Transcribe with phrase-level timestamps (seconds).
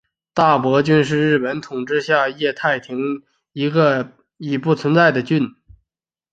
[0.33, 3.21] 大泊郡是日本统治下的桦太厅的
[3.53, 5.53] 一个已不存在的郡。